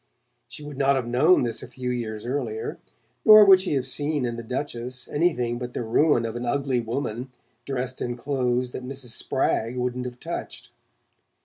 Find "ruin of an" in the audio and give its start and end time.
5.83-6.43